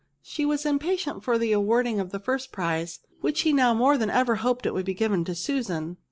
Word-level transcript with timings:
She 0.23 0.47
was 0.47 0.65
impatient 0.65 1.23
for 1.23 1.37
the 1.37 1.51
awarding 1.51 1.99
of 1.99 2.09
the 2.09 2.17
first 2.17 2.51
prize, 2.51 3.01
which 3.19 3.37
she 3.37 3.53
now 3.53 3.75
more 3.75 3.99
than 3.99 4.09
ever 4.09 4.37
hoped 4.37 4.65
would 4.65 4.83
be 4.83 4.95
given 4.95 5.23
to 5.25 5.35
Susan. 5.35 5.97